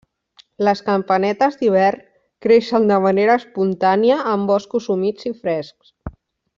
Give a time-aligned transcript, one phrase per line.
[0.67, 2.01] Les campanetes d'hivern
[2.47, 5.97] creixen de manera espontània en boscos humits i frescs.